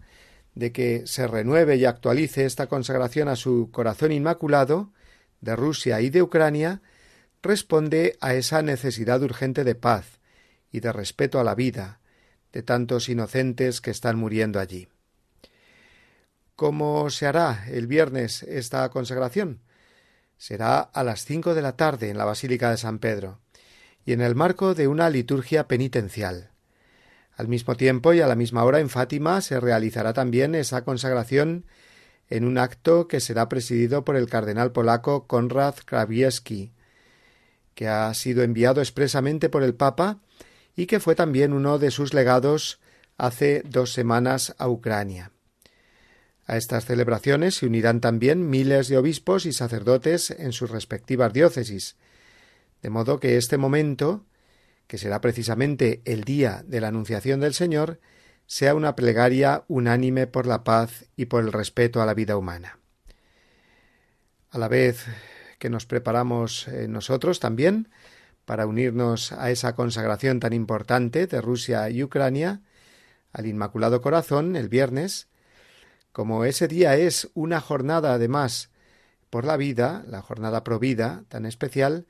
[0.56, 4.92] de que se renueve y actualice esta consagración a su corazón inmaculado
[5.42, 6.82] de Rusia y de Ucrania
[7.44, 10.20] responde a esa necesidad urgente de paz
[10.72, 12.00] y de respeto a la vida
[12.58, 14.88] de tantos inocentes que están muriendo allí.
[16.56, 19.62] ¿Cómo se hará el viernes esta consagración?
[20.38, 23.42] Será a las cinco de la tarde en la Basílica de San Pedro
[24.08, 26.50] y en el marco de una liturgia penitencial.
[27.36, 31.68] Al mismo tiempo y a la misma hora en Fátima se realizará también esa consagración
[32.28, 36.72] en un acto que será presidido por el cardenal polaco Konrad Krawiecki,
[37.76, 40.22] que ha sido enviado expresamente por el Papa
[40.78, 42.80] y que fue también uno de sus legados
[43.18, 45.32] hace dos semanas a Ucrania.
[46.46, 51.98] A estas celebraciones se unirán también miles de obispos y sacerdotes en sus respectivas diócesis,
[52.82, 54.24] de modo que este momento
[54.88, 58.00] que será precisamente el día de la Anunciación del Señor,
[58.46, 62.80] sea una plegaria unánime por la paz y por el respeto a la vida humana.
[64.50, 65.06] A la vez
[65.60, 67.90] que nos preparamos eh, nosotros también
[68.48, 72.62] para unirnos a esa consagración tan importante de Rusia y Ucrania,
[73.34, 75.28] al Inmaculado Corazón, el viernes,
[76.14, 78.72] como ese día es una jornada además
[79.30, 82.08] por la vida, la jornada pro vida tan especial,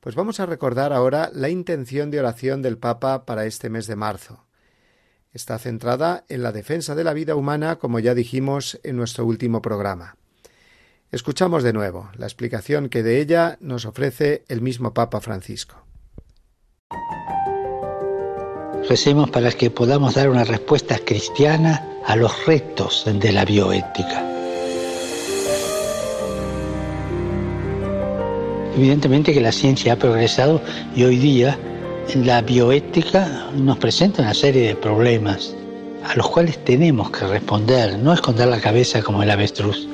[0.00, 3.94] Pues vamos a recordar ahora la intención de oración del Papa para este mes de
[3.94, 4.44] marzo.
[5.32, 9.62] Está centrada en la defensa de la vida humana, como ya dijimos en nuestro último
[9.62, 10.16] programa.
[11.12, 15.76] Escuchamos de nuevo la explicación que de ella nos ofrece el mismo Papa Francisco.
[18.88, 24.24] Recemos para que podamos dar una respuesta cristiana a los retos de la bioética.
[28.76, 30.60] Evidentemente que la ciencia ha progresado
[30.94, 31.56] y hoy día
[32.16, 35.54] la bioética nos presenta una serie de problemas
[36.04, 39.88] a los cuales tenemos que responder, no esconder la cabeza como el avestruz.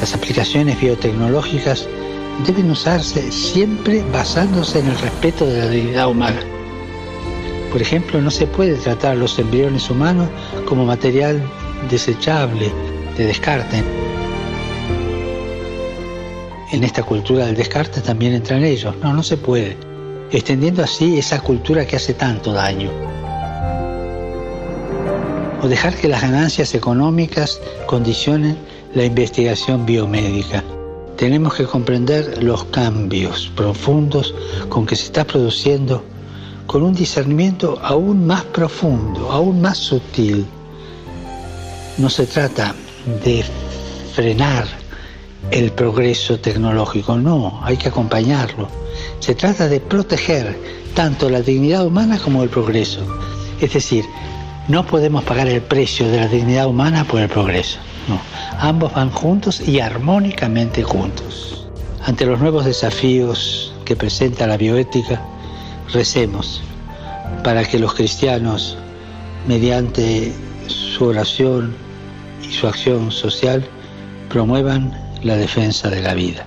[0.00, 1.88] Las aplicaciones biotecnológicas
[2.46, 6.40] deben usarse siempre basándose en el respeto de la dignidad humana.
[7.72, 10.28] Por ejemplo, no se puede tratar los embriones humanos
[10.66, 11.42] como material
[11.90, 12.70] desechable,
[13.16, 13.82] de descarte.
[16.72, 18.94] En esta cultura del descarte también entran ellos.
[19.02, 19.76] No, no se puede.
[20.30, 22.90] Extendiendo así esa cultura que hace tanto daño.
[25.62, 28.58] O dejar que las ganancias económicas condicionen
[28.96, 30.64] la investigación biomédica.
[31.18, 34.34] Tenemos que comprender los cambios profundos
[34.70, 36.02] con que se está produciendo
[36.66, 40.46] con un discernimiento aún más profundo, aún más sutil.
[41.98, 42.74] No se trata
[43.22, 43.44] de
[44.14, 44.66] frenar
[45.50, 48.66] el progreso tecnológico, no, hay que acompañarlo.
[49.20, 50.58] Se trata de proteger
[50.94, 53.02] tanto la dignidad humana como el progreso.
[53.60, 54.06] Es decir,
[54.68, 57.78] no podemos pagar el precio de la dignidad humana por el progreso.
[58.08, 58.18] No,
[58.58, 61.68] ambos van juntos y armónicamente juntos.
[62.04, 65.20] Ante los nuevos desafíos que presenta la bioética,
[65.92, 66.62] recemos
[67.42, 68.76] para que los cristianos,
[69.46, 70.32] mediante
[70.66, 71.74] su oración
[72.42, 73.64] y su acción social,
[74.28, 74.92] promuevan
[75.22, 76.46] la defensa de la vida.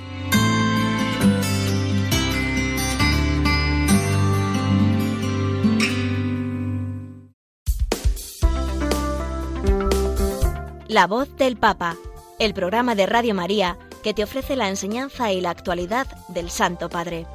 [10.91, 11.95] La voz del Papa,
[12.37, 16.89] el programa de Radio María que te ofrece la enseñanza y la actualidad del Santo
[16.89, 17.25] Padre.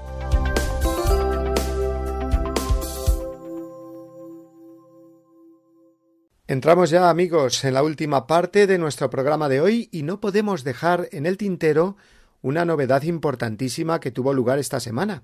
[6.46, 10.62] Entramos ya amigos en la última parte de nuestro programa de hoy y no podemos
[10.62, 11.96] dejar en el tintero
[12.42, 15.22] una novedad importantísima que tuvo lugar esta semana,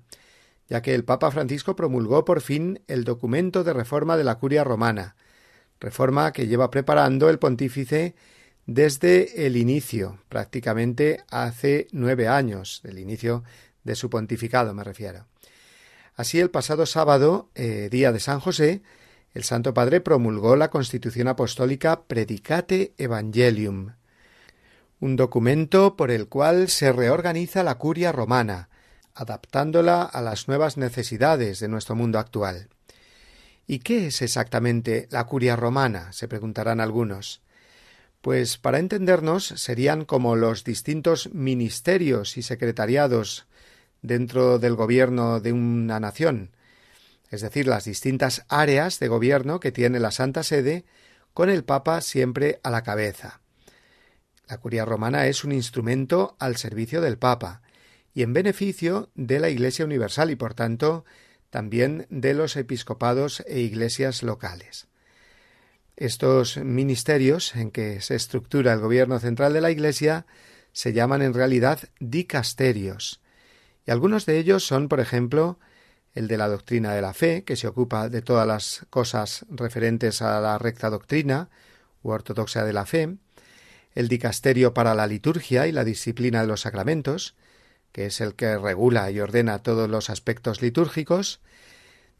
[0.67, 4.63] ya que el Papa Francisco promulgó por fin el documento de reforma de la curia
[4.63, 5.15] romana,
[5.83, 8.15] reforma que lleva preparando el pontífice
[8.65, 13.43] desde el inicio, prácticamente hace nueve años, del inicio
[13.83, 15.27] de su pontificado me refiero.
[16.15, 18.81] Así, el pasado sábado, eh, día de San José,
[19.33, 23.95] el Santo Padre promulgó la Constitución Apostólica Predicate Evangelium,
[24.99, 28.69] un documento por el cual se reorganiza la curia romana,
[29.15, 32.69] adaptándola a las nuevas necesidades de nuestro mundo actual.
[33.65, 36.11] ¿Y qué es exactamente la curia romana?
[36.11, 37.41] se preguntarán algunos.
[38.21, 43.47] Pues para entendernos serían como los distintos ministerios y secretariados
[44.01, 46.51] dentro del gobierno de una nación,
[47.29, 50.85] es decir, las distintas áreas de gobierno que tiene la Santa Sede,
[51.33, 53.41] con el Papa siempre a la cabeza.
[54.47, 57.61] La curia romana es un instrumento al servicio del Papa
[58.13, 61.05] y en beneficio de la Iglesia Universal y por tanto
[61.53, 64.87] también de los episcopados e iglesias locales.
[65.95, 70.25] Estos ministerios en que se estructura el gobierno central de la Iglesia
[70.71, 73.21] se llaman en realidad dicasterios,
[73.85, 75.59] y algunos de ellos son, por ejemplo,
[76.15, 80.23] el de la doctrina de la fe, que se ocupa de todas las cosas referentes
[80.23, 81.49] a la recta doctrina
[82.01, 83.15] u ortodoxia de la fe,
[83.93, 87.35] el dicasterio para la liturgia y la disciplina de los sacramentos,
[87.93, 91.39] que es el que regula y ordena todos los aspectos litúrgicos,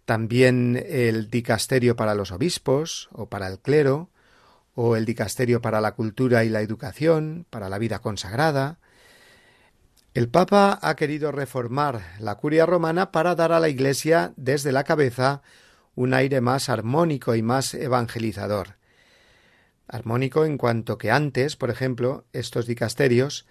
[0.05, 4.09] también el dicasterio para los obispos o para el clero,
[4.75, 8.79] o el dicasterio para la cultura y la educación, para la vida consagrada.
[10.13, 14.83] El Papa ha querido reformar la curia romana para dar a la Iglesia desde la
[14.83, 15.41] cabeza
[15.95, 18.77] un aire más armónico y más evangelizador.
[19.87, 23.45] Armónico en cuanto que antes, por ejemplo, estos dicasterios,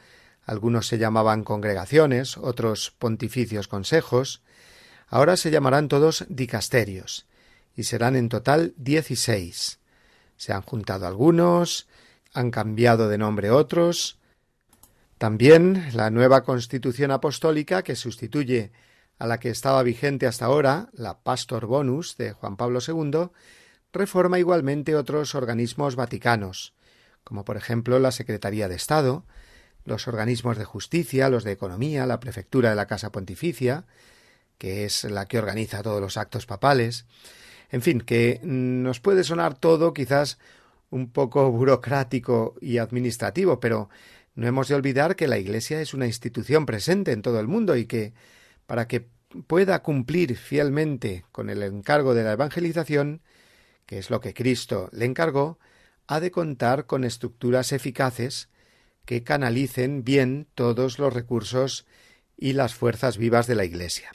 [0.45, 4.43] algunos se llamaban congregaciones, otros pontificios consejos,
[5.09, 7.26] ahora se llamarán todos dicasterios,
[7.76, 9.78] y serán en total dieciséis.
[10.36, 11.86] Se han juntado algunos,
[12.32, 14.18] han cambiado de nombre otros.
[15.18, 18.72] También la nueva Constitución Apostólica, que sustituye
[19.18, 23.30] a la que estaba vigente hasta ahora, la Pastor Bonus de Juan Pablo II,
[23.93, 26.74] reforma igualmente otros organismos vaticanos,
[27.22, 29.24] como por ejemplo la Secretaría de Estado,
[29.85, 33.85] los organismos de justicia, los de economía, la prefectura de la Casa Pontificia,
[34.59, 37.07] que es la que organiza todos los actos papales,
[37.70, 40.39] en fin, que nos puede sonar todo quizás
[40.91, 43.89] un poco burocrático y administrativo, pero
[44.35, 47.76] no hemos de olvidar que la Iglesia es una institución presente en todo el mundo
[47.76, 48.12] y que,
[48.66, 49.09] para que
[49.47, 53.22] pueda cumplir fielmente con el encargo de la evangelización,
[53.87, 55.59] que es lo que Cristo le encargó,
[56.07, 58.49] ha de contar con estructuras eficaces
[59.05, 61.86] que canalicen bien todos los recursos
[62.36, 64.11] y las fuerzas vivas de la Iglesia.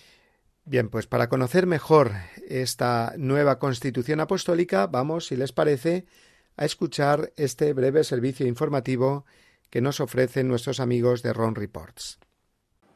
[0.65, 2.11] Bien, pues para conocer mejor
[2.47, 6.05] esta nueva Constitución Apostólica, vamos, si les parece,
[6.57, 9.25] a escuchar este breve servicio informativo
[9.69, 12.19] que nos ofrecen nuestros amigos de Ron Reports.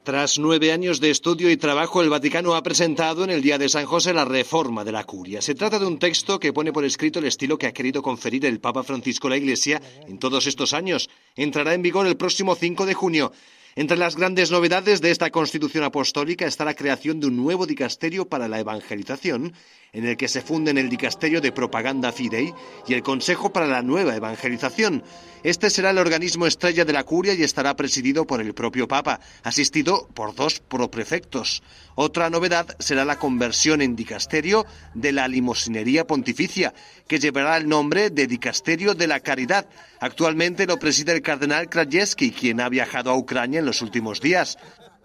[0.03, 3.69] Tras nueve años de estudio y trabajo, el Vaticano ha presentado en el Día de
[3.69, 5.43] San José la reforma de la curia.
[5.43, 8.43] Se trata de un texto que pone por escrito el estilo que ha querido conferir
[8.47, 11.07] el Papa Francisco a la Iglesia en todos estos años.
[11.35, 13.31] Entrará en vigor el próximo 5 de junio.
[13.75, 18.27] Entre las grandes novedades de esta Constitución Apostólica está la creación de un nuevo dicasterio
[18.27, 19.53] para la evangelización,
[19.93, 22.53] en el que se funden el dicasterio de propaganda fidei
[22.85, 25.03] y el Consejo para la Nueva Evangelización.
[25.43, 29.21] Este será el organismo estrella de la curia y estará presidido por el propio Papa,
[29.43, 31.63] asistido por dos proprefectos.
[31.95, 36.73] Otra novedad será la conversión en dicasterio de la limosinería pontificia,
[37.07, 39.67] que llevará el nombre de Dicasterio de la Caridad.
[40.01, 44.57] Actualmente lo preside el cardenal Krajewski, quien ha viajado a Ucrania en los últimos días.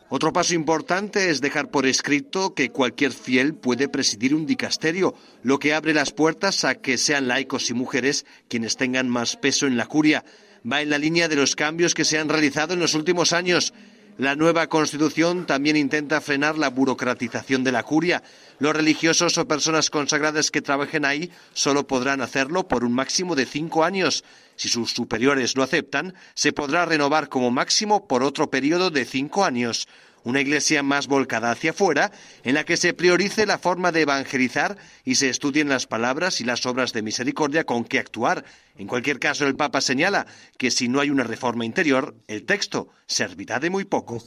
[0.09, 5.59] Otro paso importante es dejar por escrito que cualquier fiel puede presidir un dicasterio, lo
[5.59, 9.77] que abre las puertas a que sean laicos y mujeres quienes tengan más peso en
[9.77, 10.25] la curia.
[10.65, 13.75] Va en la línea de los cambios que se han realizado en los últimos años.
[14.19, 18.23] La nueva Constitución también intenta frenar la burocratización de la curia.
[18.59, 23.45] Los religiosos o personas consagradas que trabajen ahí solo podrán hacerlo por un máximo de
[23.45, 24.25] cinco años.
[24.57, 29.45] Si sus superiores lo aceptan, se podrá renovar como máximo por otro periodo de cinco
[29.45, 29.87] años
[30.27, 32.11] una iglesia más volcada hacia afuera,
[32.43, 36.45] en la que se priorice la forma de evangelizar y se estudien las palabras y
[36.45, 38.45] las obras de misericordia con que actuar.
[38.77, 40.27] En cualquier caso, el Papa señala
[40.59, 44.19] que si no hay una reforma interior, el texto servirá de muy poco.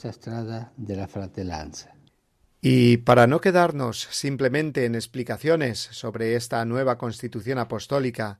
[2.62, 8.38] Y para no quedarnos simplemente en explicaciones sobre esta nueva constitución apostólica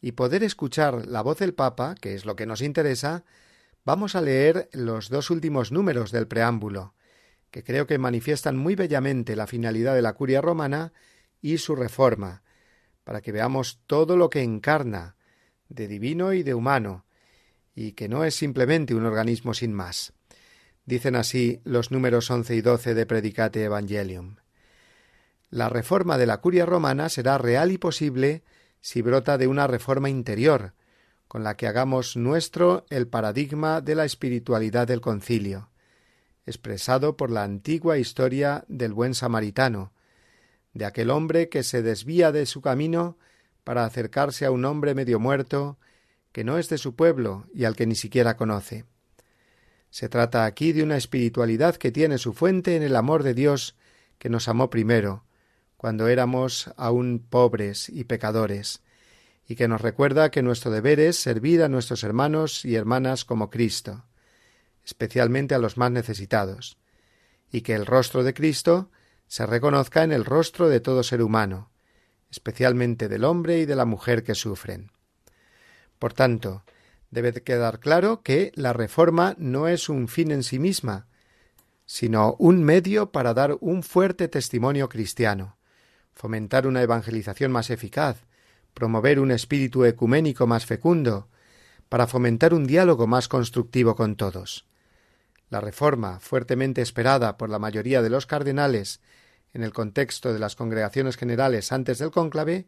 [0.00, 3.24] y poder escuchar la voz del Papa, que es lo que nos interesa,
[3.86, 6.94] Vamos a leer los dos últimos números del preámbulo,
[7.52, 10.92] que creo que manifiestan muy bellamente la finalidad de la curia romana
[11.40, 12.42] y su reforma,
[13.04, 15.14] para que veamos todo lo que encarna,
[15.68, 17.06] de divino y de humano,
[17.76, 20.14] y que no es simplemente un organismo sin más.
[20.84, 24.38] Dicen así los números once y doce de Predicate Evangelium.
[25.48, 28.42] La reforma de la curia romana será real y posible
[28.80, 30.74] si brota de una reforma interior,
[31.28, 35.70] con la que hagamos nuestro el paradigma de la espiritualidad del concilio,
[36.46, 39.92] expresado por la antigua historia del buen samaritano,
[40.72, 43.18] de aquel hombre que se desvía de su camino
[43.64, 45.78] para acercarse a un hombre medio muerto
[46.32, 48.84] que no es de su pueblo y al que ni siquiera conoce.
[49.90, 53.74] Se trata aquí de una espiritualidad que tiene su fuente en el amor de Dios
[54.18, 55.24] que nos amó primero,
[55.76, 58.82] cuando éramos aún pobres y pecadores,
[59.48, 63.50] y que nos recuerda que nuestro deber es servir a nuestros hermanos y hermanas como
[63.50, 64.04] Cristo,
[64.84, 66.78] especialmente a los más necesitados,
[67.50, 68.90] y que el rostro de Cristo
[69.28, 71.70] se reconozca en el rostro de todo ser humano,
[72.30, 74.90] especialmente del hombre y de la mujer que sufren.
[75.98, 76.64] Por tanto,
[77.10, 81.06] debe quedar claro que la reforma no es un fin en sí misma,
[81.86, 85.56] sino un medio para dar un fuerte testimonio cristiano,
[86.12, 88.25] fomentar una evangelización más eficaz,
[88.76, 91.30] promover un espíritu ecuménico más fecundo,
[91.88, 94.66] para fomentar un diálogo más constructivo con todos.
[95.48, 99.00] La reforma, fuertemente esperada por la mayoría de los cardenales
[99.54, 102.66] en el contexto de las congregaciones generales antes del cónclave,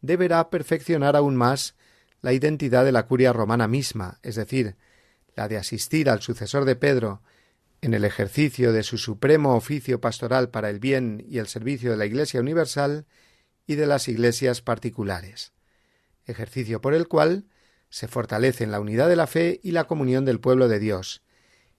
[0.00, 1.74] deberá perfeccionar aún más
[2.20, 4.76] la identidad de la curia romana misma, es decir,
[5.34, 7.20] la de asistir al sucesor de Pedro
[7.80, 11.96] en el ejercicio de su supremo oficio pastoral para el bien y el servicio de
[11.96, 13.06] la Iglesia universal
[13.66, 15.52] y de las iglesias particulares,
[16.26, 17.46] ejercicio por el cual
[17.90, 21.22] se fortalece en la unidad de la fe y la comunión del pueblo de Dios,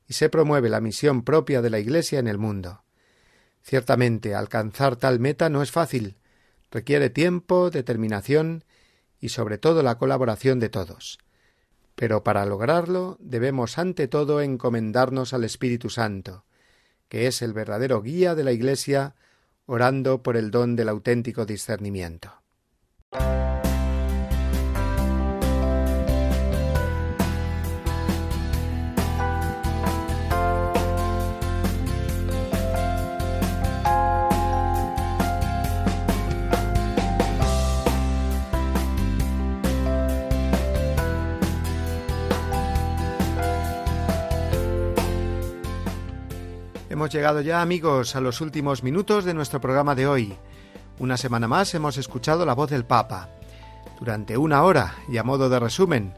[0.08, 2.84] y se promueve la misión propia de la Iglesia en el mundo.
[3.64, 6.18] Ciertamente, alcanzar tal meta no es fácil,
[6.70, 8.66] requiere tiempo, determinación
[9.20, 11.18] y sobre todo la colaboración de todos.
[11.96, 16.46] Pero para lograrlo debemos ante todo encomendarnos al Espíritu Santo,
[17.08, 19.16] que es el verdadero guía de la Iglesia,
[19.66, 22.32] orando por el don del auténtico discernimiento.
[47.04, 50.38] Hemos llegado ya, amigos, a los últimos minutos de nuestro programa de hoy.
[51.00, 53.28] Una semana más hemos escuchado la voz del Papa.
[54.00, 56.14] Durante una hora, y a modo de resumen,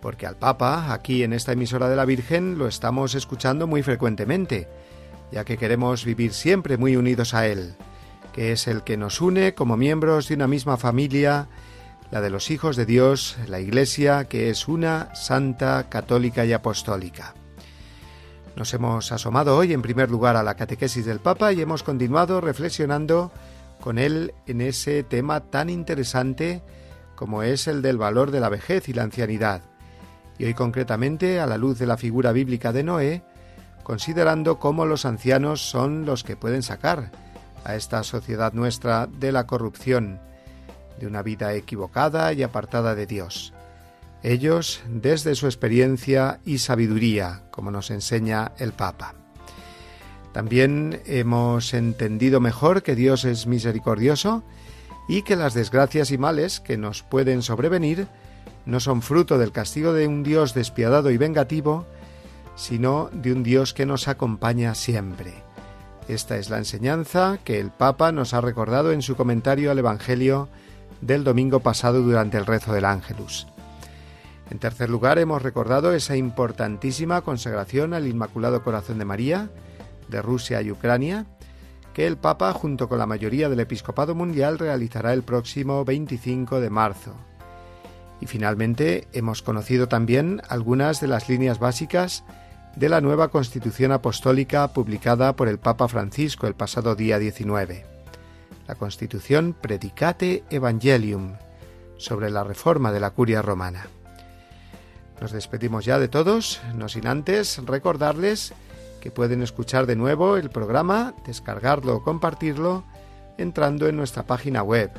[0.00, 4.68] porque al Papa, aquí en esta emisora de la Virgen, lo estamos escuchando muy frecuentemente,
[5.32, 7.74] ya que queremos vivir siempre muy unidos a Él,
[8.32, 11.48] que es el que nos une como miembros de una misma familia,
[12.12, 17.34] la de los hijos de Dios, la Iglesia, que es una, santa, católica y apostólica.
[18.56, 22.40] Nos hemos asomado hoy en primer lugar a la catequesis del Papa y hemos continuado
[22.40, 23.30] reflexionando
[23.80, 26.62] con él en ese tema tan interesante
[27.14, 29.62] como es el del valor de la vejez y la ancianidad.
[30.38, 33.22] Y hoy concretamente a la luz de la figura bíblica de Noé,
[33.82, 37.12] considerando cómo los ancianos son los que pueden sacar
[37.64, 40.18] a esta sociedad nuestra de la corrupción,
[40.98, 43.54] de una vida equivocada y apartada de Dios
[44.22, 49.14] ellos desde su experiencia y sabiduría, como nos enseña el Papa.
[50.32, 54.44] También hemos entendido mejor que Dios es misericordioso
[55.08, 58.06] y que las desgracias y males que nos pueden sobrevenir
[58.66, 61.86] no son fruto del castigo de un Dios despiadado y vengativo,
[62.54, 65.42] sino de un Dios que nos acompaña siempre.
[66.08, 70.48] Esta es la enseñanza que el Papa nos ha recordado en su comentario al Evangelio
[71.00, 73.46] del domingo pasado durante el rezo del Ángelus.
[74.50, 79.48] En tercer lugar, hemos recordado esa importantísima consagración al Inmaculado Corazón de María
[80.08, 81.26] de Rusia y Ucrania,
[81.94, 86.68] que el Papa, junto con la mayoría del Episcopado Mundial, realizará el próximo 25 de
[86.68, 87.14] marzo.
[88.20, 92.24] Y finalmente, hemos conocido también algunas de las líneas básicas
[92.76, 97.86] de la nueva Constitución Apostólica publicada por el Papa Francisco el pasado día 19.
[98.66, 101.34] La Constitución Predicate Evangelium,
[101.96, 103.86] sobre la reforma de la curia romana.
[105.20, 108.54] Nos despedimos ya de todos, no sin antes recordarles
[109.00, 112.84] que pueden escuchar de nuevo el programa, descargarlo o compartirlo
[113.38, 114.90] entrando en nuestra página web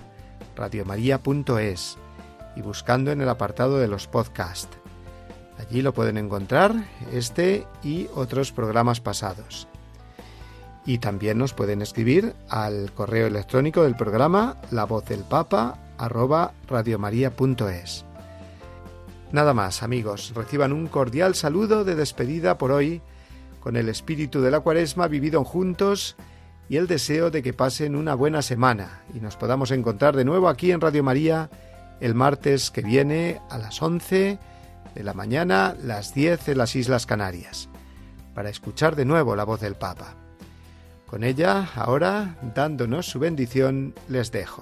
[0.56, 1.98] radiomaria.es
[2.56, 4.78] y buscando en el apartado de los podcasts.
[5.58, 6.74] Allí lo pueden encontrar
[7.12, 9.68] este y otros programas pasados.
[10.86, 16.54] Y también nos pueden escribir al correo electrónico del programa la voz del papa arroba
[16.68, 18.11] radiomaria.es.
[19.32, 23.02] Nada más, amigos, reciban un cordial saludo de despedida por hoy,
[23.62, 26.18] con el espíritu de la cuaresma vivido juntos
[26.68, 30.50] y el deseo de que pasen una buena semana y nos podamos encontrar de nuevo
[30.50, 31.50] aquí en Radio María
[32.02, 34.38] el martes que viene a las 11
[34.96, 37.70] de la mañana, las 10 en las Islas Canarias,
[38.34, 40.16] para escuchar de nuevo la voz del Papa.
[41.06, 44.62] Con ella, ahora, dándonos su bendición, les dejo.